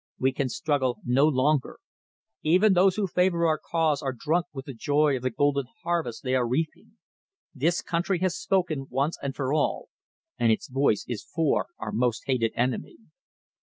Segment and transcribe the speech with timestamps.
[0.17, 1.77] We can struggle no longer.
[2.41, 6.23] Even those who favour our cause are drunk with the joy of the golden harvest
[6.23, 6.97] they are reaping.
[7.53, 9.89] This country has spoken once and for all,
[10.39, 12.97] and its voice is for our most hated enemy."